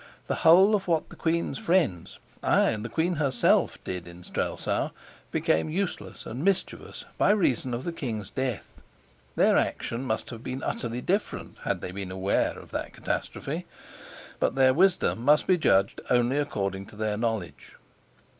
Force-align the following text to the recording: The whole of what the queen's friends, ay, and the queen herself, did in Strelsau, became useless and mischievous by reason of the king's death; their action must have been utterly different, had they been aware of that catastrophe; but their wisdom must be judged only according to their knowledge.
The 0.25 0.37
whole 0.41 0.73
of 0.73 0.87
what 0.87 1.09
the 1.09 1.15
queen's 1.15 1.59
friends, 1.59 2.17
ay, 2.41 2.71
and 2.71 2.83
the 2.83 2.89
queen 2.89 3.17
herself, 3.17 3.77
did 3.83 4.07
in 4.07 4.23
Strelsau, 4.23 4.89
became 5.29 5.69
useless 5.69 6.25
and 6.25 6.43
mischievous 6.43 7.05
by 7.19 7.29
reason 7.29 7.71
of 7.71 7.83
the 7.83 7.91
king's 7.93 8.31
death; 8.31 8.81
their 9.35 9.59
action 9.59 10.03
must 10.03 10.31
have 10.31 10.43
been 10.43 10.63
utterly 10.63 11.01
different, 11.01 11.59
had 11.65 11.81
they 11.81 11.91
been 11.91 12.09
aware 12.09 12.57
of 12.57 12.71
that 12.71 12.93
catastrophe; 12.93 13.67
but 14.39 14.55
their 14.55 14.73
wisdom 14.73 15.23
must 15.23 15.45
be 15.45 15.55
judged 15.55 16.01
only 16.09 16.39
according 16.39 16.87
to 16.87 16.95
their 16.95 17.15
knowledge. 17.15 17.75